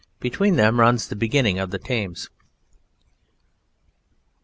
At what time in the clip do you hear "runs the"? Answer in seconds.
0.79-1.15